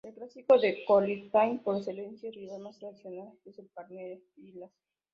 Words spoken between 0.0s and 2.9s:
El clásico de Corinthians por excelencia, y rival más